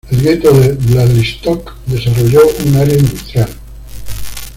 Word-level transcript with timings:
El 0.09 0.23
ghetto 0.23 0.51
de 0.53 0.69
Bialystok 0.73 1.75
desarrolló 1.85 2.41
un 2.65 2.75
área 2.75 2.97
industrial. 2.97 3.49